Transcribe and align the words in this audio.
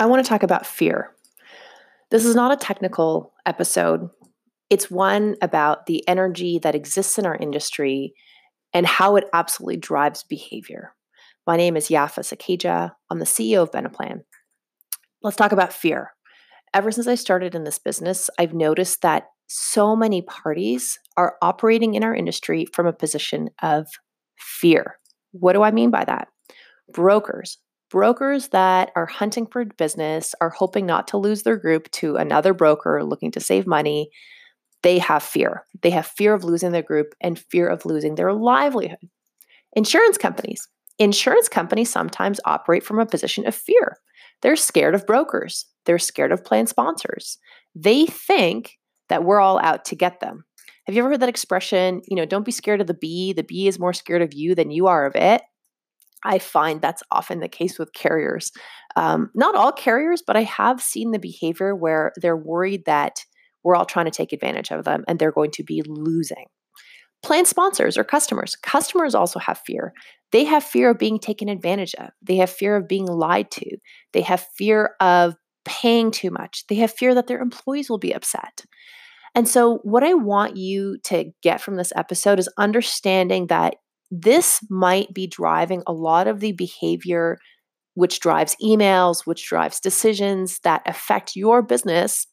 I 0.00 0.06
want 0.06 0.24
to 0.24 0.28
talk 0.28 0.42
about 0.42 0.64
fear. 0.64 1.10
This 2.10 2.24
is 2.24 2.34
not 2.34 2.52
a 2.52 2.56
technical 2.56 3.34
episode. 3.44 4.08
It's 4.70 4.90
one 4.90 5.36
about 5.42 5.84
the 5.84 6.08
energy 6.08 6.58
that 6.60 6.74
exists 6.74 7.18
in 7.18 7.26
our 7.26 7.36
industry 7.36 8.14
and 8.72 8.86
how 8.86 9.16
it 9.16 9.28
absolutely 9.34 9.76
drives 9.76 10.22
behavior. 10.22 10.94
My 11.46 11.58
name 11.58 11.76
is 11.76 11.88
Yafa 11.88 12.20
Sakeja. 12.20 12.92
I'm 13.10 13.18
the 13.18 13.26
CEO 13.26 13.62
of 13.62 13.72
Beneplan. 13.72 14.22
Let's 15.22 15.36
talk 15.36 15.52
about 15.52 15.70
fear. 15.70 16.12
Ever 16.72 16.90
since 16.90 17.06
I 17.06 17.14
started 17.14 17.54
in 17.54 17.64
this 17.64 17.78
business, 17.78 18.30
I've 18.38 18.54
noticed 18.54 19.02
that 19.02 19.24
so 19.48 19.94
many 19.94 20.22
parties 20.22 20.98
are 21.18 21.36
operating 21.42 21.92
in 21.92 22.04
our 22.04 22.14
industry 22.14 22.64
from 22.72 22.86
a 22.86 22.92
position 22.94 23.50
of 23.62 23.86
fear. 24.38 24.98
What 25.32 25.52
do 25.52 25.62
I 25.62 25.72
mean 25.72 25.90
by 25.90 26.06
that? 26.06 26.28
Brokers, 26.90 27.58
brokers 27.90 28.48
that 28.48 28.90
are 28.96 29.06
hunting 29.06 29.46
for 29.46 29.64
business 29.64 30.34
are 30.40 30.50
hoping 30.50 30.86
not 30.86 31.08
to 31.08 31.18
lose 31.18 31.42
their 31.42 31.56
group 31.56 31.90
to 31.90 32.16
another 32.16 32.54
broker 32.54 33.02
looking 33.04 33.30
to 33.32 33.40
save 33.40 33.66
money. 33.66 34.10
They 34.82 34.98
have 34.98 35.22
fear. 35.22 35.66
They 35.82 35.90
have 35.90 36.06
fear 36.06 36.32
of 36.32 36.44
losing 36.44 36.72
their 36.72 36.82
group 36.82 37.14
and 37.20 37.38
fear 37.38 37.68
of 37.68 37.84
losing 37.84 38.14
their 38.14 38.32
livelihood. 38.32 39.10
Insurance 39.74 40.16
companies. 40.16 40.66
Insurance 40.98 41.48
companies 41.48 41.90
sometimes 41.90 42.40
operate 42.44 42.84
from 42.84 42.98
a 42.98 43.06
position 43.06 43.46
of 43.46 43.54
fear. 43.54 43.98
They're 44.42 44.56
scared 44.56 44.94
of 44.94 45.06
brokers. 45.06 45.66
They're 45.84 45.98
scared 45.98 46.32
of 46.32 46.44
plan 46.44 46.66
sponsors. 46.66 47.38
They 47.74 48.06
think 48.06 48.78
that 49.08 49.24
we're 49.24 49.40
all 49.40 49.58
out 49.60 49.84
to 49.86 49.96
get 49.96 50.20
them. 50.20 50.44
Have 50.86 50.94
you 50.94 51.02
ever 51.02 51.10
heard 51.10 51.20
that 51.20 51.28
expression? 51.28 52.00
You 52.08 52.16
know, 52.16 52.24
don't 52.24 52.44
be 52.44 52.52
scared 52.52 52.80
of 52.80 52.86
the 52.86 52.94
bee. 52.94 53.32
The 53.32 53.42
bee 53.42 53.68
is 53.68 53.78
more 53.78 53.92
scared 53.92 54.22
of 54.22 54.32
you 54.32 54.54
than 54.54 54.70
you 54.70 54.86
are 54.86 55.04
of 55.06 55.14
it. 55.14 55.42
I 56.24 56.38
find 56.38 56.80
that's 56.80 57.02
often 57.10 57.40
the 57.40 57.48
case 57.48 57.78
with 57.78 57.92
carriers. 57.92 58.52
Um, 58.96 59.30
not 59.34 59.54
all 59.54 59.72
carriers, 59.72 60.22
but 60.26 60.36
I 60.36 60.42
have 60.42 60.80
seen 60.80 61.10
the 61.10 61.18
behavior 61.18 61.74
where 61.74 62.12
they're 62.16 62.36
worried 62.36 62.84
that 62.86 63.24
we're 63.62 63.76
all 63.76 63.84
trying 63.84 64.06
to 64.06 64.10
take 64.10 64.32
advantage 64.32 64.70
of 64.70 64.84
them 64.84 65.04
and 65.06 65.18
they're 65.18 65.32
going 65.32 65.50
to 65.52 65.64
be 65.64 65.82
losing. 65.86 66.46
Plan 67.22 67.44
sponsors 67.44 67.98
or 67.98 68.04
customers. 68.04 68.56
Customers 68.56 69.14
also 69.14 69.38
have 69.38 69.60
fear. 69.66 69.92
They 70.32 70.44
have 70.44 70.64
fear 70.64 70.90
of 70.90 70.98
being 70.98 71.18
taken 71.18 71.48
advantage 71.48 71.94
of. 71.96 72.10
They 72.22 72.36
have 72.36 72.50
fear 72.50 72.76
of 72.76 72.88
being 72.88 73.06
lied 73.06 73.50
to. 73.52 73.76
They 74.12 74.22
have 74.22 74.46
fear 74.56 74.94
of 75.00 75.34
paying 75.64 76.10
too 76.10 76.30
much. 76.30 76.64
They 76.68 76.76
have 76.76 76.92
fear 76.92 77.14
that 77.14 77.26
their 77.26 77.40
employees 77.40 77.90
will 77.90 77.98
be 77.98 78.12
upset. 78.12 78.64
And 79.34 79.46
so, 79.46 79.78
what 79.82 80.02
I 80.02 80.14
want 80.14 80.56
you 80.56 80.98
to 81.04 81.30
get 81.42 81.60
from 81.60 81.76
this 81.76 81.92
episode 81.94 82.38
is 82.38 82.48
understanding 82.58 83.46
that 83.48 83.76
this 84.10 84.60
might 84.68 85.12
be 85.14 85.26
driving 85.26 85.82
a 85.86 85.92
lot 85.92 86.26
of 86.26 86.40
the 86.40 86.52
behavior 86.52 87.38
which 87.94 88.20
drives 88.20 88.56
emails, 88.62 89.26
which 89.26 89.46
drives 89.48 89.80
decisions 89.80 90.60
that 90.60 90.82
affect 90.86 91.36
your 91.36 91.60
business 91.60 92.26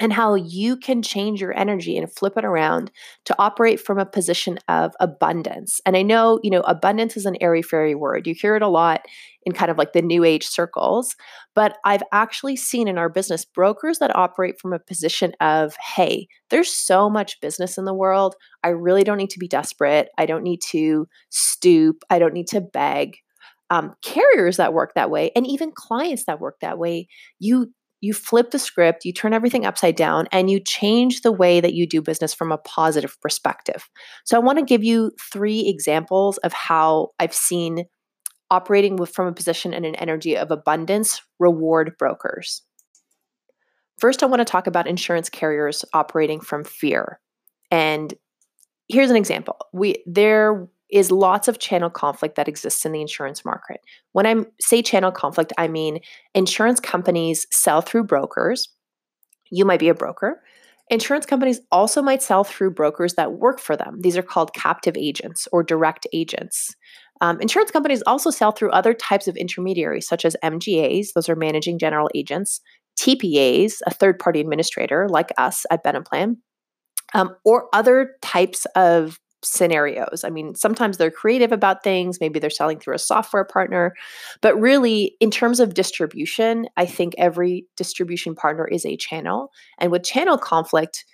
and 0.00 0.12
how 0.12 0.34
you 0.34 0.76
can 0.76 1.02
change 1.02 1.40
your 1.40 1.56
energy 1.56 1.96
and 1.96 2.12
flip 2.12 2.36
it 2.36 2.44
around 2.44 2.90
to 3.24 3.34
operate 3.38 3.80
from 3.80 3.98
a 3.98 4.06
position 4.06 4.58
of 4.68 4.92
abundance. 4.98 5.80
And 5.86 5.96
I 5.96 6.02
know, 6.02 6.40
you 6.42 6.50
know, 6.50 6.62
abundance 6.62 7.16
is 7.16 7.26
an 7.26 7.36
airy 7.40 7.62
fairy 7.62 7.94
word. 7.94 8.26
You 8.26 8.34
hear 8.34 8.56
it 8.56 8.62
a 8.62 8.68
lot 8.68 9.02
in 9.44 9.52
kind 9.52 9.70
of 9.70 9.78
like 9.78 9.92
the 9.92 10.02
new 10.02 10.24
age 10.24 10.46
circles, 10.46 11.14
but 11.54 11.76
I've 11.84 12.02
actually 12.12 12.56
seen 12.56 12.88
in 12.88 12.98
our 12.98 13.08
business 13.08 13.44
brokers 13.44 13.98
that 13.98 14.14
operate 14.16 14.60
from 14.60 14.72
a 14.72 14.78
position 14.78 15.32
of, 15.40 15.76
hey, 15.94 16.26
there's 16.50 16.72
so 16.72 17.08
much 17.08 17.40
business 17.40 17.78
in 17.78 17.84
the 17.84 17.94
world. 17.94 18.34
I 18.64 18.70
really 18.70 19.04
don't 19.04 19.18
need 19.18 19.30
to 19.30 19.38
be 19.38 19.48
desperate. 19.48 20.08
I 20.18 20.26
don't 20.26 20.42
need 20.42 20.60
to 20.70 21.06
stoop. 21.30 22.02
I 22.10 22.18
don't 22.18 22.34
need 22.34 22.48
to 22.48 22.60
beg. 22.60 23.18
Um, 23.70 23.94
carriers 24.02 24.58
that 24.58 24.74
work 24.74 24.92
that 24.94 25.10
way 25.10 25.32
and 25.34 25.46
even 25.46 25.72
clients 25.74 26.26
that 26.26 26.38
work 26.38 26.56
that 26.60 26.78
way 26.78 27.08
you 27.38 27.72
you 28.04 28.14
flip 28.14 28.50
the 28.50 28.58
script, 28.58 29.04
you 29.04 29.12
turn 29.12 29.32
everything 29.32 29.64
upside 29.66 29.96
down, 29.96 30.28
and 30.30 30.50
you 30.50 30.60
change 30.60 31.22
the 31.22 31.32
way 31.32 31.60
that 31.60 31.74
you 31.74 31.86
do 31.86 32.02
business 32.02 32.34
from 32.34 32.52
a 32.52 32.58
positive 32.58 33.16
perspective. 33.20 33.88
So, 34.24 34.36
I 34.36 34.40
want 34.40 34.58
to 34.58 34.64
give 34.64 34.84
you 34.84 35.12
three 35.32 35.68
examples 35.68 36.38
of 36.38 36.52
how 36.52 37.08
I've 37.18 37.34
seen 37.34 37.86
operating 38.50 38.96
with, 38.96 39.10
from 39.10 39.26
a 39.26 39.32
position 39.32 39.74
and 39.74 39.84
an 39.84 39.94
energy 39.96 40.36
of 40.36 40.50
abundance 40.50 41.20
reward 41.38 41.92
brokers. 41.98 42.62
First, 43.98 44.22
I 44.22 44.26
want 44.26 44.40
to 44.40 44.44
talk 44.44 44.66
about 44.66 44.86
insurance 44.86 45.28
carriers 45.30 45.84
operating 45.92 46.40
from 46.40 46.64
fear. 46.64 47.20
And 47.70 48.12
here's 48.88 49.10
an 49.10 49.16
example. 49.16 49.56
We 49.72 50.02
there 50.06 50.68
is 50.94 51.10
lots 51.10 51.48
of 51.48 51.58
channel 51.58 51.90
conflict 51.90 52.36
that 52.36 52.46
exists 52.46 52.86
in 52.86 52.92
the 52.92 53.00
insurance 53.00 53.44
market. 53.44 53.80
When 54.12 54.26
I 54.26 54.44
say 54.60 54.80
channel 54.80 55.10
conflict, 55.10 55.52
I 55.58 55.66
mean 55.66 55.98
insurance 56.36 56.78
companies 56.78 57.48
sell 57.50 57.80
through 57.80 58.04
brokers. 58.04 58.68
You 59.50 59.64
might 59.64 59.80
be 59.80 59.88
a 59.88 59.94
broker. 59.94 60.40
Insurance 60.90 61.26
companies 61.26 61.60
also 61.72 62.00
might 62.00 62.22
sell 62.22 62.44
through 62.44 62.70
brokers 62.70 63.14
that 63.14 63.32
work 63.32 63.58
for 63.58 63.76
them. 63.76 64.02
These 64.02 64.16
are 64.16 64.22
called 64.22 64.54
captive 64.54 64.96
agents 64.96 65.48
or 65.50 65.64
direct 65.64 66.06
agents. 66.12 66.76
Um, 67.20 67.40
insurance 67.40 67.72
companies 67.72 68.02
also 68.06 68.30
sell 68.30 68.52
through 68.52 68.70
other 68.70 68.94
types 68.94 69.26
of 69.26 69.36
intermediaries, 69.36 70.06
such 70.06 70.24
as 70.24 70.36
MGAs, 70.44 71.08
those 71.14 71.28
are 71.28 71.36
managing 71.36 71.78
general 71.78 72.08
agents, 72.14 72.60
TPAs, 73.00 73.78
a 73.86 73.90
third 73.90 74.20
party 74.20 74.40
administrator 74.40 75.08
like 75.08 75.32
us 75.38 75.66
at 75.72 75.82
Beneplan, 75.82 76.36
um, 77.14 77.34
or 77.44 77.68
other 77.72 78.12
types 78.22 78.64
of 78.76 79.18
scenarios. 79.44 80.24
I 80.24 80.30
mean, 80.30 80.54
sometimes 80.54 80.96
they're 80.96 81.10
creative 81.10 81.52
about 81.52 81.84
things, 81.84 82.20
maybe 82.20 82.38
they're 82.38 82.50
selling 82.50 82.78
through 82.78 82.94
a 82.94 82.98
software 82.98 83.44
partner, 83.44 83.94
but 84.40 84.58
really, 84.60 85.16
in 85.20 85.30
terms 85.30 85.60
of 85.60 85.74
distribution, 85.74 86.66
I 86.76 86.86
think 86.86 87.14
every 87.18 87.66
distribution 87.76 88.34
partner 88.34 88.66
is 88.66 88.84
a 88.84 88.96
channel. 88.96 89.50
And 89.78 89.90
with 89.92 90.04
channel 90.04 90.38
conflict, 90.38 91.04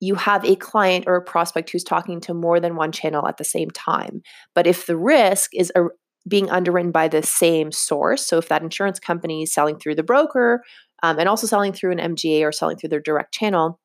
you 0.00 0.14
have 0.14 0.44
a 0.44 0.56
client 0.56 1.04
or 1.06 1.16
a 1.16 1.22
prospect 1.22 1.70
who's 1.70 1.84
talking 1.84 2.20
to 2.20 2.34
more 2.34 2.60
than 2.60 2.76
one 2.76 2.92
channel 2.92 3.26
at 3.26 3.36
the 3.36 3.44
same 3.44 3.70
time. 3.70 4.22
But 4.54 4.66
if 4.66 4.86
the 4.86 4.96
risk 4.96 5.50
is 5.54 5.72
a, 5.74 5.84
being 6.28 6.50
underwritten 6.50 6.92
by 6.92 7.08
the 7.08 7.22
same 7.22 7.72
source, 7.72 8.24
so 8.26 8.38
if 8.38 8.48
that 8.48 8.62
insurance 8.62 9.00
company 9.00 9.42
is 9.42 9.52
selling 9.52 9.78
through 9.78 9.96
the 9.96 10.02
broker 10.02 10.62
um, 11.02 11.18
and 11.18 11.28
also 11.28 11.46
selling 11.46 11.72
through 11.72 11.92
an 11.92 12.14
MGA 12.14 12.42
or 12.42 12.52
selling 12.52 12.76
through 12.76 12.90
their 12.90 13.00
direct 13.00 13.34
channel, 13.34 13.80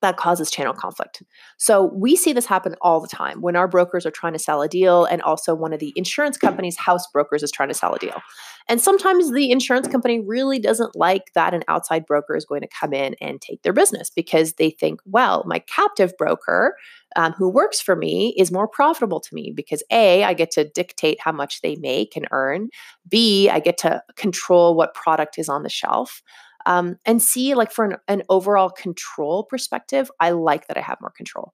that 0.00 0.16
causes 0.16 0.50
channel 0.50 0.72
conflict. 0.72 1.22
So 1.56 1.90
we 1.94 2.14
see 2.14 2.32
this 2.32 2.46
happen 2.46 2.76
all 2.80 3.00
the 3.00 3.08
time 3.08 3.40
when 3.40 3.56
our 3.56 3.66
brokers 3.66 4.06
are 4.06 4.10
trying 4.10 4.32
to 4.32 4.38
sell 4.38 4.62
a 4.62 4.68
deal 4.68 5.04
and 5.04 5.20
also 5.22 5.54
one 5.54 5.72
of 5.72 5.80
the 5.80 5.92
insurance 5.96 6.36
company's 6.36 6.76
house 6.76 7.06
brokers 7.12 7.42
is 7.42 7.50
trying 7.50 7.68
to 7.68 7.74
sell 7.74 7.94
a 7.94 7.98
deal. 7.98 8.20
And 8.68 8.80
sometimes 8.80 9.32
the 9.32 9.50
insurance 9.50 9.88
company 9.88 10.20
really 10.20 10.58
doesn't 10.58 10.94
like 10.94 11.32
that 11.34 11.54
an 11.54 11.64
outside 11.68 12.06
broker 12.06 12.36
is 12.36 12.44
going 12.44 12.60
to 12.60 12.68
come 12.68 12.92
in 12.92 13.16
and 13.20 13.40
take 13.40 13.62
their 13.62 13.72
business 13.72 14.10
because 14.10 14.54
they 14.54 14.70
think, 14.70 15.00
well, 15.04 15.42
my 15.46 15.58
captive 15.60 16.12
broker 16.16 16.76
um, 17.16 17.32
who 17.32 17.48
works 17.48 17.80
for 17.80 17.96
me 17.96 18.34
is 18.36 18.52
more 18.52 18.68
profitable 18.68 19.20
to 19.20 19.34
me 19.34 19.52
because 19.54 19.82
A, 19.90 20.22
I 20.22 20.34
get 20.34 20.50
to 20.52 20.68
dictate 20.68 21.20
how 21.20 21.32
much 21.32 21.62
they 21.62 21.76
make 21.76 22.14
and 22.14 22.28
earn. 22.30 22.68
B, 23.08 23.48
I 23.48 23.58
get 23.58 23.78
to 23.78 24.02
control 24.16 24.76
what 24.76 24.94
product 24.94 25.38
is 25.38 25.48
on 25.48 25.62
the 25.62 25.70
shelf 25.70 26.22
um, 26.68 26.96
and 27.04 27.20
see 27.20 27.54
like 27.54 27.72
for 27.72 27.84
an, 27.84 27.96
an 28.06 28.22
overall 28.28 28.70
control 28.70 29.44
perspective 29.44 30.10
i 30.20 30.30
like 30.30 30.68
that 30.68 30.76
i 30.76 30.80
have 30.80 30.98
more 31.00 31.10
control. 31.10 31.52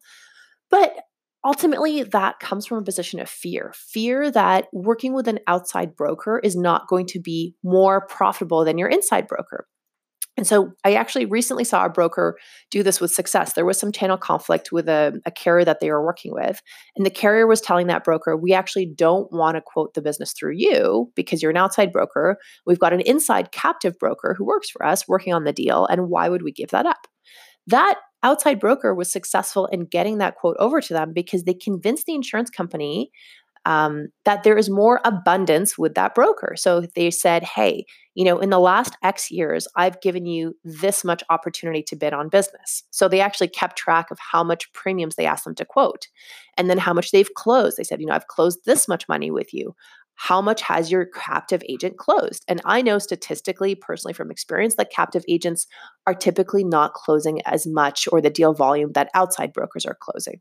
But 0.71 0.95
ultimately 1.45 2.03
that 2.03 2.41
comes 2.41 2.67
from 2.67 2.79
a 2.79 2.83
position 2.83 3.21
of 3.21 3.29
fear 3.29 3.73
fear 3.75 4.31
that 4.31 4.67
working 4.73 5.15
with 5.15 5.29
an 5.29 5.39
outside 5.47 5.95
broker 5.95 6.41
is 6.43 6.57
not 6.57 6.89
going 6.89 7.07
to 7.07 7.21
be 7.21 7.55
more 7.63 8.07
profitable 8.07 8.65
than 8.65 8.79
your 8.79 8.89
inside 8.89 9.27
broker 9.27 9.67
and 10.37 10.47
so 10.47 10.73
I 10.85 10.95
actually 10.95 11.27
recently 11.27 11.65
saw 11.65 11.85
a 11.85 11.91
broker 11.91 12.37
do 12.71 12.83
this 12.83 13.01
with 13.01 13.13
success. 13.13 13.53
There 13.53 13.65
was 13.65 13.79
some 13.79 13.93
channel 13.93 14.17
conflict 14.17 14.73
with 14.73 14.89
a, 14.89 15.21
a, 15.25 15.31
carrier 15.31 15.65
that 15.65 15.79
they 15.81 15.91
were 15.91 16.05
working 16.05 16.33
with. 16.33 16.61
And 16.97 17.07
the 17.07 17.11
carrier 17.11 17.47
was 17.47 17.61
telling 17.61 17.87
that 17.87 18.03
broker, 18.03 18.37
we 18.37 18.53
actually 18.53 18.87
don't 18.87 19.31
want 19.33 19.57
to 19.57 19.63
quote 19.65 19.95
the 19.95 20.03
business 20.03 20.33
through 20.33 20.55
you 20.57 21.13
because 21.15 21.41
you're 21.41 21.53
an 21.53 21.57
outside 21.57 21.93
broker. 21.93 22.37
We've 22.67 22.81
got 22.81 22.93
an 22.93 23.01
inside 23.03 23.53
captive 23.53 23.97
broker 23.99 24.35
who 24.37 24.45
works 24.45 24.71
for 24.71 24.85
us 24.85 25.07
working 25.07 25.33
on 25.33 25.45
the 25.45 25.53
deal. 25.53 25.87
And 25.87 26.09
why 26.09 26.29
would 26.29 26.43
we 26.43 26.53
give 26.53 26.71
that 26.71 26.87
up? 26.87 27.07
That 27.69 28.01
outside 28.25 28.59
broker 28.59 28.95
was 28.95 29.13
successful 29.13 29.67
in 29.67 29.87
getting 29.87 30.19
that 30.19 30.35
quote 30.35 30.57
over 30.59 30.81
to 30.81 30.93
them 30.93 31.13
because 31.13 31.45
they 31.45 31.55
convinced 31.55 32.07
the 32.07 32.15
insurance 32.15 32.51
company 32.51 33.11
um, 33.65 34.09
that 34.25 34.43
there 34.43 34.59
is 34.59 34.69
more 34.69 35.01
abundance 35.05 35.79
with 35.79 35.95
that 35.95 36.15
broker. 36.15 36.55
So 36.57 36.87
they 36.95 37.11
said, 37.11 37.43
hey, 37.43 37.87
you 38.15 38.25
know, 38.25 38.39
in 38.39 38.51
the 38.51 38.59
last 38.59 38.97
X 39.03 39.31
years, 39.31 39.67
I've 39.77 40.01
given 40.01 40.27
you 40.27 40.55
this 40.65 41.05
much 41.05 41.25
opportunity 41.31 41.83
to 41.85 41.97
bid 41.97 42.13
on 42.13 42.29
business. 42.29 42.85
So 42.91 43.09
they 43.09 43.21
actually 43.21 43.49
kept 43.49 43.77
track 43.77 44.11
of 44.11 44.19
how 44.19 44.45
much 44.45 44.73
premiums 44.73 45.17
they 45.17 45.27
asked 45.27 45.45
them 45.45 45.55
to 45.57 45.65
quote 45.65 46.09
and 46.57 46.71
then 46.71 46.79
how 46.79 46.93
much 46.93 47.11
they've 47.11 47.35
closed. 47.35 47.77
They 47.77 47.85
said, 47.85 48.01
you 48.01 48.07
know, 48.07 48.15
I've 48.15 48.29
closed 48.29 48.61
this 48.65 48.87
much 48.87 49.09
money 49.09 49.31
with 49.31 49.53
you. 49.53 49.75
How 50.17 50.41
much 50.41 50.63
has 50.63 50.93
your 50.93 51.07
captive 51.07 51.63
agent 51.69 51.97
closed? 51.99 52.45
And 52.47 52.61
I 52.65 52.83
know 52.83 52.99
statistically, 52.99 53.75
personally 53.75 54.15
from 54.15 54.31
experience, 54.31 54.77
that 54.77 54.93
captive 54.93 55.25
agents 55.29 55.67
are 56.07 56.15
typically 56.15 56.63
not 56.63 56.95
closing 56.95 57.43
as 57.47 57.67
much 57.67 58.07
or 58.13 58.21
the 58.21 58.31
deal 58.31 58.55
volume 58.55 58.93
that 58.93 59.11
outside 59.15 59.53
brokers 59.53 59.85
are 59.85 59.99
closing. 60.01 60.41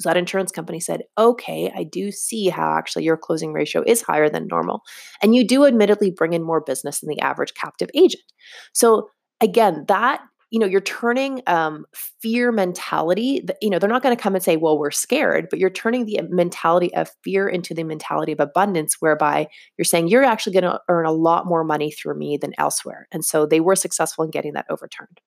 So 0.00 0.08
that 0.08 0.16
insurance 0.16 0.52
company 0.52 0.80
said, 0.80 1.02
okay, 1.16 1.72
I 1.74 1.84
do 1.84 2.10
see 2.12 2.48
how 2.48 2.76
actually 2.76 3.04
your 3.04 3.16
closing 3.16 3.52
ratio 3.52 3.82
is 3.86 4.02
higher 4.02 4.28
than 4.28 4.46
normal. 4.46 4.82
And 5.22 5.34
you 5.34 5.46
do 5.46 5.64
admittedly 5.64 6.10
bring 6.10 6.32
in 6.32 6.42
more 6.42 6.60
business 6.60 7.00
than 7.00 7.08
the 7.08 7.20
average 7.20 7.54
captive 7.54 7.90
agent. 7.94 8.24
So 8.72 9.08
again, 9.40 9.84
that 9.88 10.20
you 10.50 10.60
know 10.60 10.66
you're 10.66 10.80
turning 10.80 11.42
um, 11.46 11.86
fear 12.20 12.52
mentality 12.52 13.44
you 13.60 13.70
know 13.70 13.78
they're 13.78 13.90
not 13.90 14.02
going 14.02 14.16
to 14.16 14.22
come 14.22 14.34
and 14.34 14.44
say 14.44 14.56
well 14.56 14.78
we're 14.78 14.90
scared 14.90 15.48
but 15.50 15.58
you're 15.58 15.70
turning 15.70 16.04
the 16.04 16.20
mentality 16.28 16.94
of 16.94 17.10
fear 17.22 17.48
into 17.48 17.74
the 17.74 17.84
mentality 17.84 18.32
of 18.32 18.40
abundance 18.40 18.96
whereby 19.00 19.48
you're 19.76 19.84
saying 19.84 20.08
you're 20.08 20.24
actually 20.24 20.52
going 20.52 20.62
to 20.62 20.80
earn 20.88 21.04
a 21.04 21.12
lot 21.12 21.46
more 21.46 21.64
money 21.64 21.90
through 21.90 22.16
me 22.16 22.36
than 22.36 22.52
elsewhere 22.58 23.08
and 23.12 23.24
so 23.24 23.44
they 23.44 23.60
were 23.60 23.76
successful 23.76 24.24
in 24.24 24.30
getting 24.30 24.52
that 24.52 24.66
overturned 24.70 25.20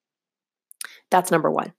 that's 1.12 1.32
number 1.32 1.52
one 1.52 1.74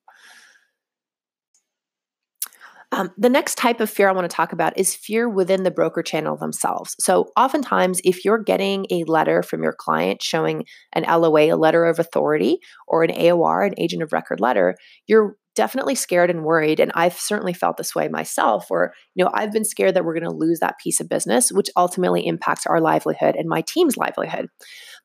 um, 2.93 3.11
the 3.17 3.29
next 3.29 3.57
type 3.57 3.81
of 3.81 3.89
fear 3.89 4.09
I 4.09 4.13
want 4.13 4.29
to 4.29 4.35
talk 4.35 4.53
about 4.53 4.77
is 4.77 4.97
fear 4.97 5.29
within 5.29 5.63
the 5.63 5.71
broker 5.71 6.03
channel 6.03 6.37
themselves. 6.37 6.97
So, 6.99 7.31
oftentimes, 7.37 8.01
if 8.05 8.25
you're 8.25 8.43
getting 8.43 8.87
a 8.91 9.05
letter 9.05 9.43
from 9.43 9.63
your 9.63 9.73
client 9.73 10.23
showing 10.23 10.65
an 10.93 11.05
LOA, 11.05 11.53
a 11.53 11.57
letter 11.57 11.85
of 11.85 12.01
authority, 12.01 12.59
or 12.89 13.05
an 13.05 13.11
AOR, 13.11 13.67
an 13.67 13.75
agent 13.79 14.03
of 14.03 14.13
record 14.13 14.41
letter, 14.41 14.75
you're 15.07 15.37
definitely 15.55 15.95
scared 15.95 16.31
and 16.31 16.45
worried. 16.45 16.81
And 16.81 16.91
I've 16.95 17.19
certainly 17.19 17.53
felt 17.53 17.77
this 17.77 17.95
way 17.95 18.09
myself, 18.09 18.67
where, 18.69 18.93
you 19.15 19.25
know, 19.25 19.31
I've 19.35 19.53
been 19.53 19.65
scared 19.65 19.95
that 19.95 20.05
we're 20.05 20.19
going 20.19 20.31
to 20.31 20.37
lose 20.37 20.59
that 20.61 20.79
piece 20.79 21.01
of 21.01 21.09
business, 21.09 21.53
which 21.53 21.71
ultimately 21.77 22.27
impacts 22.27 22.67
our 22.67 22.81
livelihood 22.81 23.37
and 23.37 23.49
my 23.49 23.63
team's 23.63 23.97
livelihood. 23.97 24.49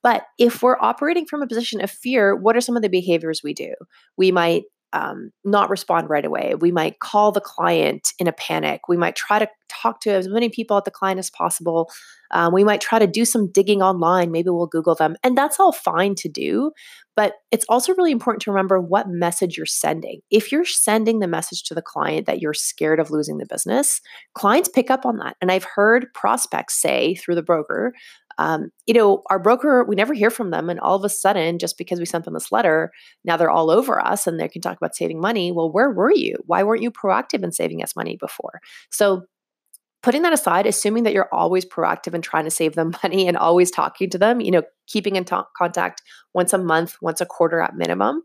But 0.01 0.23
if 0.37 0.61
we're 0.61 0.79
operating 0.79 1.25
from 1.25 1.41
a 1.41 1.47
position 1.47 1.81
of 1.81 1.89
fear, 1.89 2.35
what 2.35 2.55
are 2.55 2.61
some 2.61 2.75
of 2.75 2.83
the 2.83 2.89
behaviors 2.89 3.41
we 3.43 3.53
do? 3.53 3.73
We 4.17 4.31
might 4.31 4.63
um, 4.93 5.31
not 5.43 5.69
respond 5.69 6.09
right 6.09 6.25
away. 6.25 6.55
We 6.59 6.71
might 6.71 6.99
call 6.99 7.31
the 7.31 7.41
client 7.41 8.13
in 8.19 8.27
a 8.27 8.33
panic. 8.33 8.87
We 8.87 8.97
might 8.97 9.15
try 9.15 9.39
to 9.39 9.47
talk 9.67 9.99
to 10.01 10.11
as 10.11 10.27
many 10.27 10.49
people 10.49 10.77
at 10.77 10.85
the 10.85 10.91
client 10.91 11.19
as 11.19 11.29
possible. 11.29 11.89
Um, 12.31 12.53
we 12.53 12.63
might 12.63 12.81
try 12.81 12.99
to 12.99 13.07
do 13.07 13.25
some 13.25 13.51
digging 13.51 13.81
online. 13.81 14.31
Maybe 14.31 14.49
we'll 14.49 14.67
Google 14.67 14.95
them. 14.95 15.15
And 15.23 15.37
that's 15.37 15.59
all 15.59 15.71
fine 15.71 16.15
to 16.15 16.29
do. 16.29 16.71
But 17.15 17.35
it's 17.51 17.65
also 17.69 17.93
really 17.95 18.11
important 18.11 18.41
to 18.43 18.51
remember 18.51 18.79
what 18.79 19.07
message 19.07 19.55
you're 19.55 19.65
sending. 19.65 20.19
If 20.31 20.51
you're 20.51 20.65
sending 20.65 21.19
the 21.19 21.27
message 21.27 21.63
to 21.63 21.73
the 21.73 21.81
client 21.81 22.25
that 22.25 22.41
you're 22.41 22.53
scared 22.53 22.99
of 22.99 23.09
losing 23.09 23.37
the 23.37 23.45
business, 23.45 24.01
clients 24.33 24.67
pick 24.67 24.91
up 24.91 25.05
on 25.05 25.17
that. 25.17 25.37
And 25.41 25.51
I've 25.51 25.63
heard 25.75 26.07
prospects 26.13 26.79
say 26.81 27.15
through 27.15 27.35
the 27.35 27.43
broker, 27.43 27.93
um, 28.37 28.69
you 28.85 28.93
know, 28.93 29.23
our 29.29 29.39
broker, 29.39 29.83
we 29.87 29.95
never 29.95 30.13
hear 30.13 30.29
from 30.29 30.51
them. 30.51 30.69
And 30.69 30.79
all 30.79 30.95
of 30.95 31.03
a 31.03 31.09
sudden, 31.09 31.59
just 31.59 31.77
because 31.77 31.99
we 31.99 32.05
sent 32.05 32.25
them 32.25 32.33
this 32.33 32.51
letter, 32.51 32.91
now 33.23 33.37
they're 33.37 33.49
all 33.49 33.71
over 33.71 34.03
us 34.05 34.27
and 34.27 34.39
they 34.39 34.47
can 34.47 34.61
talk 34.61 34.77
about 34.77 34.95
saving 34.95 35.21
money. 35.21 35.51
Well, 35.51 35.71
where 35.71 35.89
were 35.89 36.13
you? 36.13 36.35
Why 36.45 36.63
weren't 36.63 36.83
you 36.83 36.91
proactive 36.91 37.43
in 37.43 37.51
saving 37.51 37.81
us 37.81 37.95
money 37.95 38.17
before? 38.19 38.59
So, 38.91 39.23
putting 40.03 40.21
that 40.21 40.33
aside, 40.33 40.67
assuming 40.67 41.01
that 41.01 41.13
you're 41.13 41.33
always 41.33 41.65
proactive 41.65 42.13
in 42.13 42.21
trying 42.21 42.43
to 42.43 42.51
save 42.51 42.75
them 42.75 42.93
money 43.03 43.27
and 43.27 43.35
always 43.35 43.71
talking 43.71 44.09
to 44.11 44.19
them, 44.19 44.39
you 44.39 44.51
know, 44.51 44.61
keeping 44.87 45.15
in 45.15 45.25
t- 45.25 45.35
contact 45.57 46.01
once 46.33 46.53
a 46.53 46.59
month, 46.59 46.95
once 47.01 47.21
a 47.21 47.25
quarter 47.25 47.59
at 47.59 47.75
minimum, 47.75 48.21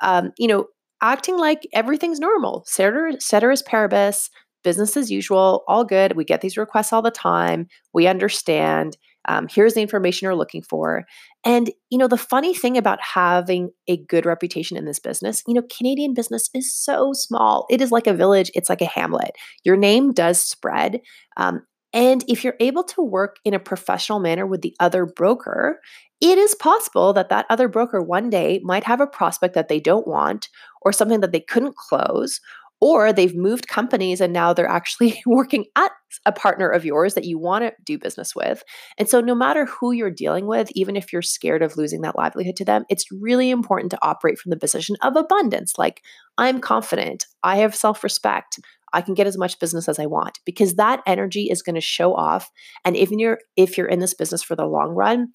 um, 0.00 0.32
you 0.38 0.48
know, 0.48 0.66
acting 1.02 1.36
like 1.36 1.68
everything's 1.74 2.18
normal, 2.18 2.64
ceteris 2.66 3.62
paribus, 3.62 4.30
business 4.64 4.96
as 4.96 5.10
usual, 5.10 5.64
all 5.68 5.84
good. 5.84 6.16
We 6.16 6.24
get 6.24 6.40
these 6.40 6.56
requests 6.56 6.92
all 6.92 7.02
the 7.02 7.10
time. 7.10 7.68
We 7.92 8.06
understand. 8.06 8.96
Um, 9.28 9.46
here's 9.48 9.74
the 9.74 9.82
information 9.82 10.24
you're 10.24 10.34
looking 10.34 10.62
for. 10.62 11.04
And, 11.44 11.70
you 11.90 11.98
know, 11.98 12.08
the 12.08 12.16
funny 12.16 12.54
thing 12.54 12.76
about 12.76 13.00
having 13.00 13.70
a 13.86 13.98
good 13.98 14.26
reputation 14.26 14.76
in 14.76 14.86
this 14.86 14.98
business, 14.98 15.42
you 15.46 15.54
know, 15.54 15.62
Canadian 15.76 16.14
business 16.14 16.48
is 16.54 16.74
so 16.74 17.12
small. 17.12 17.66
It 17.70 17.80
is 17.80 17.92
like 17.92 18.06
a 18.06 18.14
village, 18.14 18.50
it's 18.54 18.70
like 18.70 18.80
a 18.80 18.86
hamlet. 18.86 19.32
Your 19.64 19.76
name 19.76 20.12
does 20.12 20.42
spread. 20.42 21.00
Um, 21.36 21.62
and 21.92 22.24
if 22.26 22.42
you're 22.42 22.56
able 22.58 22.84
to 22.84 23.02
work 23.02 23.36
in 23.44 23.54
a 23.54 23.58
professional 23.58 24.18
manner 24.18 24.46
with 24.46 24.62
the 24.62 24.74
other 24.80 25.06
broker, 25.06 25.78
it 26.20 26.38
is 26.38 26.54
possible 26.54 27.12
that 27.12 27.28
that 27.28 27.46
other 27.48 27.68
broker 27.68 28.02
one 28.02 28.30
day 28.30 28.60
might 28.64 28.84
have 28.84 29.00
a 29.00 29.06
prospect 29.06 29.54
that 29.54 29.68
they 29.68 29.80
don't 29.80 30.06
want 30.06 30.48
or 30.82 30.92
something 30.92 31.20
that 31.20 31.32
they 31.32 31.40
couldn't 31.40 31.76
close 31.76 32.40
or 32.80 33.12
they've 33.12 33.34
moved 33.34 33.68
companies 33.68 34.20
and 34.20 34.32
now 34.32 34.52
they're 34.52 34.68
actually 34.68 35.20
working 35.26 35.66
at 35.76 35.90
a 36.24 36.32
partner 36.32 36.68
of 36.68 36.84
yours 36.84 37.14
that 37.14 37.24
you 37.24 37.38
want 37.38 37.64
to 37.64 37.72
do 37.84 37.98
business 37.98 38.34
with. 38.34 38.62
And 38.96 39.08
so, 39.08 39.20
no 39.20 39.34
matter 39.34 39.66
who 39.66 39.92
you're 39.92 40.10
dealing 40.10 40.46
with, 40.46 40.70
even 40.72 40.96
if 40.96 41.12
you're 41.12 41.22
scared 41.22 41.62
of 41.62 41.76
losing 41.76 42.02
that 42.02 42.16
livelihood 42.16 42.56
to 42.56 42.64
them, 42.64 42.84
it's 42.88 43.10
really 43.12 43.50
important 43.50 43.90
to 43.90 43.98
operate 44.02 44.38
from 44.38 44.50
the 44.50 44.56
position 44.56 44.96
of 45.02 45.16
abundance. 45.16 45.74
Like, 45.76 46.02
I'm 46.36 46.60
confident, 46.60 47.26
I 47.42 47.56
have 47.56 47.74
self 47.74 48.02
respect. 48.02 48.58
I 48.94 49.02
can 49.02 49.14
get 49.14 49.26
as 49.26 49.36
much 49.36 49.58
business 49.58 49.86
as 49.86 49.98
I 49.98 50.06
want 50.06 50.38
because 50.46 50.76
that 50.76 51.02
energy 51.06 51.50
is 51.50 51.60
going 51.60 51.74
to 51.74 51.80
show 51.80 52.14
off. 52.14 52.50
And 52.84 52.96
if 52.96 53.10
you're 53.10 53.38
if 53.56 53.76
you're 53.76 53.86
in 53.86 53.98
this 53.98 54.14
business 54.14 54.42
for 54.42 54.56
the 54.56 54.64
long 54.64 54.90
run, 54.90 55.28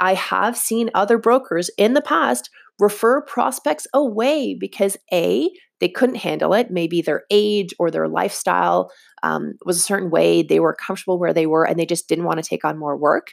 I 0.00 0.14
have 0.14 0.56
seen 0.56 0.90
other 0.94 1.18
brokers 1.18 1.70
in 1.78 1.94
the 1.94 2.02
past 2.02 2.50
refer 2.78 3.22
prospects 3.22 3.86
away 3.92 4.56
because 4.58 4.96
A, 5.12 5.50
they 5.80 5.88
couldn't 5.88 6.16
handle 6.16 6.54
it. 6.54 6.70
Maybe 6.70 7.02
their 7.02 7.24
age 7.30 7.74
or 7.78 7.90
their 7.90 8.08
lifestyle 8.08 8.90
um, 9.22 9.54
was 9.64 9.76
a 9.76 9.82
certain 9.82 10.10
way. 10.10 10.42
They 10.42 10.60
were 10.60 10.74
comfortable 10.74 11.18
where 11.18 11.32
they 11.32 11.46
were 11.46 11.66
and 11.66 11.78
they 11.78 11.86
just 11.86 12.08
didn't 12.08 12.24
want 12.24 12.42
to 12.42 12.48
take 12.48 12.64
on 12.64 12.78
more 12.78 12.96
work. 12.96 13.32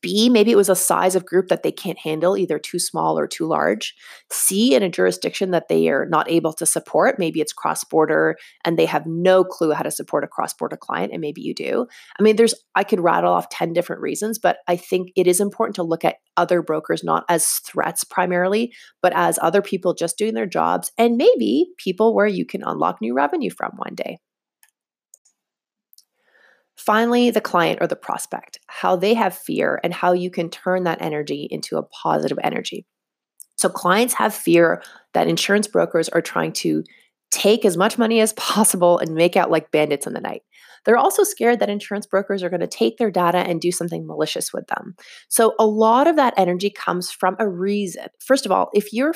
B, 0.00 0.28
maybe 0.28 0.50
it 0.50 0.56
was 0.56 0.68
a 0.68 0.76
size 0.76 1.14
of 1.14 1.26
group 1.26 1.48
that 1.48 1.62
they 1.62 1.72
can't 1.72 1.98
handle, 1.98 2.36
either 2.36 2.58
too 2.58 2.78
small 2.78 3.18
or 3.18 3.26
too 3.26 3.46
large. 3.46 3.94
C, 4.30 4.74
in 4.74 4.82
a 4.82 4.88
jurisdiction 4.88 5.50
that 5.50 5.68
they 5.68 5.88
are 5.88 6.06
not 6.06 6.30
able 6.30 6.52
to 6.54 6.66
support. 6.66 7.18
Maybe 7.18 7.40
it's 7.40 7.52
cross 7.52 7.84
border 7.84 8.36
and 8.64 8.78
they 8.78 8.86
have 8.86 9.06
no 9.06 9.44
clue 9.44 9.72
how 9.72 9.82
to 9.82 9.90
support 9.90 10.24
a 10.24 10.28
cross 10.28 10.54
border 10.54 10.76
client, 10.76 11.12
and 11.12 11.20
maybe 11.20 11.40
you 11.42 11.54
do. 11.54 11.86
I 12.18 12.22
mean, 12.22 12.36
there's, 12.36 12.54
I 12.74 12.84
could 12.84 13.00
rattle 13.00 13.32
off 13.32 13.48
10 13.50 13.72
different 13.72 14.02
reasons, 14.02 14.38
but 14.38 14.58
I 14.68 14.76
think 14.76 15.10
it 15.16 15.26
is 15.26 15.40
important 15.40 15.76
to 15.76 15.82
look 15.82 16.04
at 16.04 16.16
other 16.36 16.62
brokers 16.62 17.02
not 17.02 17.24
as 17.28 17.46
threats 17.46 18.04
primarily, 18.04 18.72
but 19.02 19.12
as 19.14 19.38
other 19.40 19.62
people 19.62 19.94
just 19.94 20.18
doing 20.18 20.34
their 20.34 20.46
jobs 20.46 20.92
and 20.98 21.16
maybe 21.16 21.66
people 21.78 22.14
where 22.14 22.26
you 22.26 22.44
can 22.44 22.62
unlock 22.64 23.00
new 23.00 23.14
revenue 23.14 23.50
from 23.50 23.72
one 23.76 23.94
day. 23.94 24.18
Finally, 26.76 27.30
the 27.30 27.40
client 27.40 27.78
or 27.80 27.86
the 27.86 27.96
prospect, 27.96 28.58
how 28.80 28.94
they 28.94 29.14
have 29.14 29.36
fear 29.36 29.80
and 29.82 29.94
how 29.94 30.12
you 30.12 30.30
can 30.30 30.50
turn 30.50 30.84
that 30.84 31.00
energy 31.00 31.48
into 31.50 31.78
a 31.78 31.82
positive 31.82 32.38
energy. 32.42 32.86
So, 33.56 33.70
clients 33.70 34.14
have 34.14 34.34
fear 34.34 34.82
that 35.14 35.28
insurance 35.28 35.66
brokers 35.66 36.10
are 36.10 36.20
trying 36.20 36.52
to 36.54 36.84
take 37.30 37.64
as 37.64 37.76
much 37.76 37.96
money 37.96 38.20
as 38.20 38.32
possible 38.36 38.98
and 38.98 39.14
make 39.14 39.36
out 39.36 39.50
like 39.50 39.70
bandits 39.70 40.06
in 40.06 40.12
the 40.12 40.20
night. 40.20 40.42
They're 40.84 40.98
also 40.98 41.24
scared 41.24 41.58
that 41.60 41.70
insurance 41.70 42.06
brokers 42.06 42.42
are 42.42 42.50
going 42.50 42.60
to 42.60 42.66
take 42.66 42.98
their 42.98 43.10
data 43.10 43.38
and 43.38 43.60
do 43.60 43.72
something 43.72 44.06
malicious 44.06 44.52
with 44.52 44.66
them. 44.68 44.94
So, 45.28 45.54
a 45.58 45.66
lot 45.66 46.06
of 46.06 46.16
that 46.16 46.34
energy 46.36 46.70
comes 46.70 47.10
from 47.10 47.34
a 47.38 47.48
reason. 47.48 48.08
First 48.20 48.44
of 48.44 48.52
all, 48.52 48.70
if 48.74 48.92
you're 48.92 49.14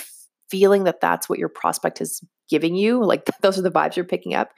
feeling 0.50 0.85
that 0.85 1.00
that's 1.00 1.28
what 1.28 1.38
your 1.38 1.50
prospect 1.50 2.00
is 2.00 2.23
giving 2.49 2.75
you, 2.75 3.04
like 3.04 3.25
those 3.42 3.58
are 3.58 3.62
the 3.62 3.70
vibes 3.70 3.94
you're 3.94 4.06
picking 4.06 4.35
up, 4.35 4.52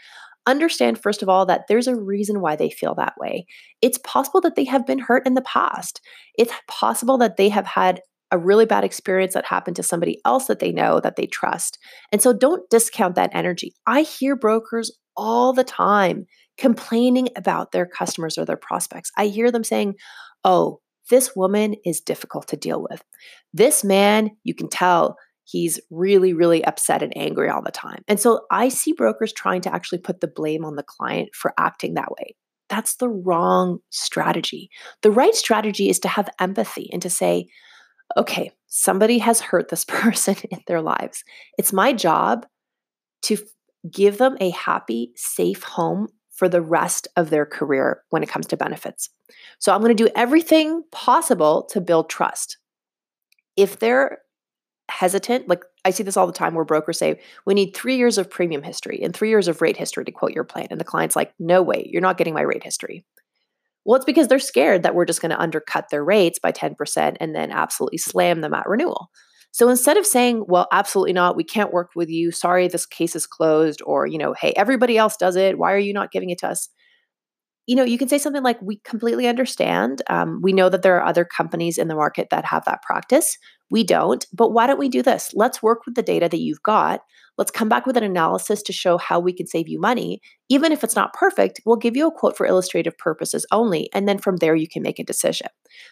understand, 0.46 1.00
first 1.00 1.22
of 1.22 1.28
all, 1.28 1.46
that 1.46 1.66
there's 1.68 1.86
a 1.86 1.96
reason 1.96 2.40
why 2.40 2.56
they 2.56 2.70
feel 2.70 2.94
that 2.96 3.14
way. 3.18 3.46
It's 3.80 3.98
possible 3.98 4.40
that 4.42 4.56
they 4.56 4.64
have 4.64 4.86
been 4.86 4.98
hurt 4.98 5.26
in 5.26 5.34
the 5.34 5.42
past. 5.42 6.00
It's 6.36 6.52
possible 6.68 7.18
that 7.18 7.36
they 7.36 7.48
have 7.48 7.66
had 7.66 8.00
a 8.30 8.38
really 8.38 8.64
bad 8.64 8.82
experience 8.82 9.34
that 9.34 9.44
happened 9.44 9.76
to 9.76 9.82
somebody 9.82 10.18
else 10.24 10.46
that 10.46 10.58
they 10.58 10.72
know 10.72 11.00
that 11.00 11.16
they 11.16 11.26
trust. 11.26 11.78
And 12.10 12.22
so 12.22 12.32
don't 12.32 12.68
discount 12.70 13.14
that 13.16 13.30
energy. 13.34 13.74
I 13.86 14.02
hear 14.02 14.34
brokers 14.34 14.90
all 15.16 15.52
the 15.52 15.64
time 15.64 16.26
complaining 16.56 17.28
about 17.36 17.72
their 17.72 17.86
customers 17.86 18.38
or 18.38 18.46
their 18.46 18.56
prospects. 18.56 19.10
I 19.16 19.26
hear 19.26 19.50
them 19.50 19.64
saying, 19.64 19.96
Oh, 20.44 20.80
this 21.10 21.36
woman 21.36 21.76
is 21.84 22.00
difficult 22.00 22.48
to 22.48 22.56
deal 22.56 22.82
with. 22.82 23.02
This 23.52 23.84
man, 23.84 24.30
you 24.44 24.54
can 24.54 24.68
tell 24.68 25.16
he's 25.44 25.80
really, 25.90 26.32
really 26.32 26.64
upset 26.64 27.02
and 27.02 27.16
angry 27.16 27.48
all 27.48 27.62
the 27.62 27.70
time. 27.70 28.02
And 28.08 28.20
so 28.20 28.46
I 28.50 28.68
see 28.68 28.92
brokers 28.92 29.32
trying 29.32 29.60
to 29.62 29.74
actually 29.74 29.98
put 29.98 30.20
the 30.20 30.28
blame 30.28 30.64
on 30.64 30.76
the 30.76 30.82
client 30.82 31.30
for 31.34 31.52
acting 31.58 31.94
that 31.94 32.10
way. 32.10 32.36
That's 32.68 32.96
the 32.96 33.08
wrong 33.08 33.80
strategy. 33.90 34.70
The 35.02 35.10
right 35.10 35.34
strategy 35.34 35.90
is 35.90 35.98
to 36.00 36.08
have 36.08 36.30
empathy 36.38 36.88
and 36.92 37.02
to 37.02 37.10
say, 37.10 37.48
okay, 38.16 38.52
somebody 38.66 39.18
has 39.18 39.40
hurt 39.40 39.68
this 39.68 39.84
person 39.88 40.36
in 40.50 40.60
their 40.66 40.80
lives. 40.80 41.24
It's 41.58 41.72
my 41.72 41.92
job 41.92 42.46
to 43.22 43.38
give 43.90 44.18
them 44.18 44.36
a 44.40 44.50
happy, 44.50 45.12
safe 45.16 45.62
home 45.62 46.08
for 46.30 46.48
the 46.48 46.62
rest 46.62 47.08
of 47.16 47.30
their 47.30 47.44
career 47.44 48.02
when 48.10 48.22
it 48.22 48.28
comes 48.28 48.46
to 48.48 48.56
benefits. 48.56 49.10
So 49.58 49.72
I'm 49.72 49.80
going 49.80 49.94
to 49.96 50.04
do 50.04 50.10
everything 50.16 50.82
possible 50.90 51.68
to 51.70 51.80
build 51.80 52.08
trust. 52.08 52.58
If 53.56 53.78
they're 53.78 54.18
hesitant. 54.92 55.48
Like 55.48 55.64
I 55.84 55.90
see 55.90 56.02
this 56.02 56.16
all 56.16 56.26
the 56.26 56.32
time 56.32 56.54
where 56.54 56.64
brokers 56.64 56.98
say, 56.98 57.20
we 57.46 57.54
need 57.54 57.74
three 57.74 57.96
years 57.96 58.18
of 58.18 58.30
premium 58.30 58.62
history 58.62 59.00
and 59.02 59.14
three 59.14 59.30
years 59.30 59.48
of 59.48 59.62
rate 59.62 59.76
history 59.76 60.04
to 60.04 60.12
quote 60.12 60.32
your 60.32 60.44
plan. 60.44 60.68
And 60.70 60.80
the 60.80 60.84
client's 60.84 61.16
like, 61.16 61.32
no 61.38 61.62
way, 61.62 61.88
you're 61.90 62.02
not 62.02 62.18
getting 62.18 62.34
my 62.34 62.42
rate 62.42 62.62
history. 62.62 63.04
Well, 63.84 63.96
it's 63.96 64.04
because 64.04 64.28
they're 64.28 64.38
scared 64.38 64.84
that 64.84 64.94
we're 64.94 65.06
just 65.06 65.20
going 65.20 65.30
to 65.30 65.40
undercut 65.40 65.86
their 65.90 66.04
rates 66.04 66.38
by 66.38 66.52
10% 66.52 67.16
and 67.18 67.34
then 67.34 67.50
absolutely 67.50 67.98
slam 67.98 68.40
them 68.40 68.54
at 68.54 68.68
renewal. 68.68 69.10
So 69.50 69.68
instead 69.68 69.96
of 69.96 70.06
saying, 70.06 70.44
well, 70.48 70.66
absolutely 70.72 71.12
not, 71.12 71.36
we 71.36 71.44
can't 71.44 71.72
work 71.72 71.90
with 71.94 72.08
you, 72.08 72.30
sorry, 72.30 72.68
this 72.68 72.86
case 72.86 73.14
is 73.14 73.26
closed, 73.26 73.82
or, 73.84 74.06
you 74.06 74.16
know, 74.16 74.32
hey, 74.32 74.52
everybody 74.56 74.96
else 74.96 75.16
does 75.16 75.36
it, 75.36 75.58
why 75.58 75.72
are 75.72 75.78
you 75.78 75.92
not 75.92 76.10
giving 76.10 76.30
it 76.30 76.38
to 76.38 76.48
us? 76.48 76.70
You 77.66 77.76
know, 77.76 77.84
you 77.84 77.96
can 77.98 78.08
say 78.08 78.18
something 78.18 78.42
like, 78.42 78.60
we 78.60 78.80
completely 78.84 79.28
understand. 79.28 80.02
Um, 80.10 80.40
we 80.42 80.52
know 80.52 80.68
that 80.68 80.82
there 80.82 80.96
are 80.96 81.06
other 81.06 81.24
companies 81.24 81.78
in 81.78 81.88
the 81.88 81.94
market 81.94 82.28
that 82.30 82.44
have 82.46 82.64
that 82.64 82.82
practice. 82.82 83.38
We 83.70 83.84
don't, 83.84 84.26
but 84.32 84.52
why 84.52 84.66
don't 84.66 84.78
we 84.78 84.88
do 84.88 85.02
this? 85.02 85.30
Let's 85.34 85.62
work 85.62 85.86
with 85.86 85.94
the 85.94 86.02
data 86.02 86.28
that 86.28 86.40
you've 86.40 86.62
got. 86.62 87.00
Let's 87.38 87.50
come 87.50 87.68
back 87.68 87.86
with 87.86 87.96
an 87.96 88.02
analysis 88.02 88.62
to 88.64 88.72
show 88.72 88.98
how 88.98 89.18
we 89.18 89.32
can 89.32 89.46
save 89.46 89.68
you 89.68 89.80
money. 89.80 90.20
Even 90.50 90.72
if 90.72 90.84
it's 90.84 90.96
not 90.96 91.14
perfect, 91.14 91.60
we'll 91.64 91.76
give 91.76 91.96
you 91.96 92.06
a 92.06 92.12
quote 92.12 92.36
for 92.36 92.46
illustrative 92.46 92.98
purposes 92.98 93.46
only. 93.50 93.88
And 93.94 94.06
then 94.06 94.18
from 94.18 94.36
there, 94.36 94.54
you 94.54 94.68
can 94.68 94.82
make 94.82 94.98
a 94.98 95.04
decision. 95.04 95.46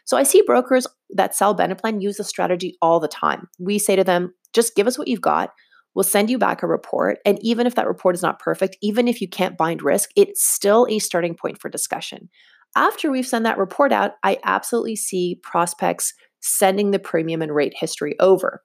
So 0.05 0.19
I 0.19 0.25
see 0.25 0.43
brokers 0.43 0.87
that 1.11 1.35
sell 1.35 1.57
Beneplan 1.57 2.03
use 2.03 2.19
this 2.19 2.29
strategy 2.29 2.77
all 2.83 3.01
the 3.01 3.09
time. 3.09 3.49
We 3.59 3.79
say 3.79 3.97
to 3.97 4.05
them, 4.05 4.35
just 4.53 4.75
give 4.75 4.87
us 4.87 4.99
what 4.99 5.09
you've 5.09 5.23
got. 5.23 5.51
We'll 5.95 6.05
send 6.05 6.31
you 6.31 6.39
back 6.39 6.63
a 6.63 6.67
report. 6.67 7.19
And 7.25 7.39
even 7.43 7.67
if 7.67 7.75
that 7.75 7.89
report 7.89 8.15
is 8.15 8.23
not 8.23 8.39
perfect, 8.39 8.77
even 8.81 9.09
if 9.09 9.21
you 9.21 9.29
can't 9.29 9.57
bind 9.59 9.83
risk, 9.83 10.11
it's 10.17 10.45
still 10.45 10.87
a 10.89 10.99
starting 10.99 11.35
point 11.35 11.61
for 11.61 11.69
discussion. 11.69 12.29
After 12.77 13.11
we've 13.11 13.27
sent 13.27 13.45
that 13.45 13.59
report 13.59 13.93
out, 13.93 14.13
I 14.23 14.39
absolutely 14.45 14.97
see 14.97 15.41
prospects 15.43 16.15
sending 16.41 16.93
the 16.93 16.99
premium 16.99 17.43
and 17.43 17.55
rate 17.55 17.75
history 17.77 18.15
over 18.21 18.63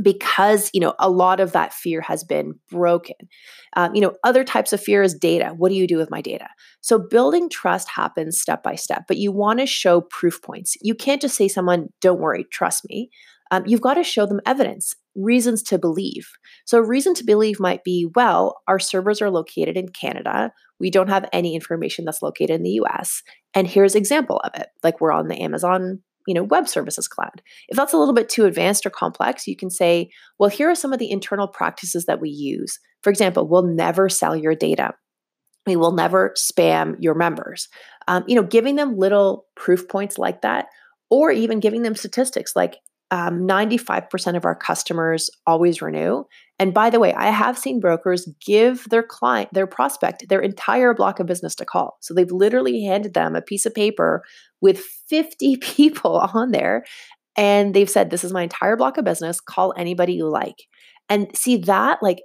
because 0.00 0.70
you 0.72 0.80
know 0.80 0.94
a 0.98 1.10
lot 1.10 1.40
of 1.40 1.52
that 1.52 1.74
fear 1.74 2.00
has 2.00 2.24
been 2.24 2.54
broken. 2.70 3.16
Um, 3.76 3.94
you 3.94 4.00
know 4.00 4.14
other 4.24 4.44
types 4.44 4.72
of 4.72 4.80
fear 4.80 5.02
is 5.02 5.14
data. 5.14 5.52
What 5.56 5.68
do 5.68 5.74
you 5.74 5.86
do 5.86 5.98
with 5.98 6.10
my 6.10 6.22
data? 6.22 6.48
So 6.80 6.98
building 6.98 7.50
trust 7.50 7.90
happens 7.90 8.40
step 8.40 8.62
by 8.62 8.74
step 8.74 9.04
but 9.06 9.18
you 9.18 9.32
want 9.32 9.58
to 9.60 9.66
show 9.66 10.00
proof 10.00 10.40
points. 10.40 10.76
You 10.80 10.94
can't 10.94 11.20
just 11.20 11.36
say 11.36 11.48
someone 11.48 11.88
don't 12.00 12.20
worry 12.20 12.46
trust 12.50 12.84
me. 12.88 13.10
Um, 13.50 13.64
you've 13.66 13.82
got 13.82 13.94
to 13.94 14.04
show 14.04 14.24
them 14.24 14.40
evidence 14.46 14.94
reasons 15.14 15.62
to 15.62 15.78
believe. 15.78 16.28
So 16.64 16.78
a 16.78 16.86
reason 16.86 17.14
to 17.14 17.24
believe 17.24 17.60
might 17.60 17.84
be 17.84 18.08
well 18.14 18.60
our 18.66 18.78
servers 18.78 19.20
are 19.20 19.30
located 19.30 19.76
in 19.76 19.88
canada. 19.88 20.52
We 20.80 20.90
don't 20.90 21.08
have 21.08 21.28
any 21.32 21.54
information 21.54 22.04
that's 22.04 22.22
located 22.22 22.56
in 22.56 22.62
the 22.62 22.80
us 22.80 23.22
and 23.54 23.66
here's 23.66 23.94
example 23.94 24.40
of 24.44 24.52
it 24.54 24.68
like 24.82 25.00
we're 25.00 25.12
on 25.12 25.28
the 25.28 25.40
amazon 25.40 26.00
you 26.26 26.34
know 26.34 26.42
web 26.44 26.68
services 26.68 27.08
cloud. 27.08 27.42
If 27.68 27.76
that's 27.76 27.92
a 27.92 27.98
little 27.98 28.14
bit 28.14 28.28
too 28.28 28.46
advanced 28.46 28.86
or 28.86 28.90
complex 28.90 29.46
you 29.46 29.56
can 29.56 29.70
say 29.70 30.10
well 30.38 30.50
here 30.50 30.70
are 30.70 30.74
some 30.74 30.92
of 30.92 30.98
the 30.98 31.10
internal 31.10 31.48
practices 31.48 32.06
that 32.06 32.20
we 32.20 32.30
use. 32.30 32.78
For 33.02 33.10
example 33.10 33.46
we'll 33.46 33.66
never 33.66 34.08
sell 34.08 34.34
your 34.36 34.54
data. 34.54 34.94
We 35.66 35.76
will 35.76 35.92
never 35.92 36.34
spam 36.36 36.96
your 36.98 37.14
members. 37.14 37.68
Um, 38.08 38.24
you 38.26 38.34
know 38.34 38.42
giving 38.42 38.76
them 38.76 38.96
little 38.96 39.46
proof 39.56 39.88
points 39.88 40.18
like 40.18 40.40
that 40.42 40.66
or 41.10 41.30
even 41.30 41.60
giving 41.60 41.82
them 41.82 41.94
statistics 41.94 42.56
like 42.56 42.78
um, 43.12 43.46
95% 43.46 44.36
of 44.36 44.46
our 44.46 44.54
customers 44.54 45.30
always 45.46 45.82
renew. 45.82 46.24
And 46.58 46.72
by 46.72 46.88
the 46.88 46.98
way, 46.98 47.12
I 47.12 47.26
have 47.26 47.58
seen 47.58 47.78
brokers 47.78 48.26
give 48.44 48.88
their 48.88 49.02
client, 49.02 49.52
their 49.52 49.66
prospect, 49.66 50.30
their 50.30 50.40
entire 50.40 50.94
block 50.94 51.20
of 51.20 51.26
business 51.26 51.54
to 51.56 51.66
call. 51.66 51.98
So 52.00 52.14
they've 52.14 52.32
literally 52.32 52.82
handed 52.84 53.12
them 53.12 53.36
a 53.36 53.42
piece 53.42 53.66
of 53.66 53.74
paper 53.74 54.22
with 54.62 54.78
50 55.10 55.56
people 55.60 56.26
on 56.32 56.52
there. 56.52 56.84
And 57.36 57.74
they've 57.74 57.88
said, 57.88 58.08
This 58.08 58.24
is 58.24 58.32
my 58.32 58.44
entire 58.44 58.76
block 58.76 58.96
of 58.96 59.04
business. 59.04 59.40
Call 59.40 59.74
anybody 59.76 60.14
you 60.14 60.28
like. 60.28 60.66
And 61.10 61.36
see 61.36 61.58
that, 61.58 61.98
like, 62.02 62.22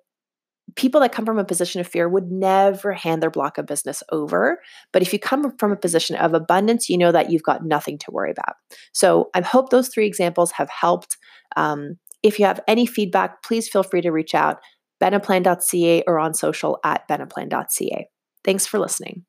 people 0.78 1.02
that 1.02 1.12
come 1.12 1.26
from 1.26 1.40
a 1.40 1.44
position 1.44 1.82
of 1.82 1.88
fear 1.88 2.08
would 2.08 2.32
never 2.32 2.94
hand 2.94 3.22
their 3.22 3.32
block 3.32 3.58
of 3.58 3.66
business 3.66 4.02
over. 4.12 4.60
But 4.94 5.02
if 5.02 5.12
you 5.12 5.20
come 5.20 5.56
from 5.58 5.72
a 5.72 5.76
position 5.76 6.16
of 6.16 6.34
abundance, 6.34 6.88
you 6.88 6.98
know 6.98 7.12
that 7.12 7.32
you've 7.32 7.44
got 7.44 7.66
nothing 7.66 7.98
to 8.00 8.12
worry 8.12 8.32
about. 8.32 8.56
So 8.94 9.30
I 9.34 9.42
hope 9.42 9.70
those 9.70 9.90
three 9.90 10.06
examples 10.06 10.52
have 10.52 10.70
helped. 10.70 11.18
Um, 11.56 11.98
if 12.24 12.40
you 12.40 12.46
have 12.46 12.62
any 12.68 12.86
feedback, 12.86 13.44
please 13.44 13.68
feel 13.68 13.84
free 13.84 14.02
to 14.02 14.12
reach 14.12 14.34
out, 14.34 14.58
beneplan.ca 15.02 16.04
or 16.08 16.20
on 16.20 16.34
social 16.34 16.80
at 16.84 17.08
beneplan.ca. 17.10 18.08
Thanks 18.44 18.66
for 18.66 18.80
listening. 18.80 19.26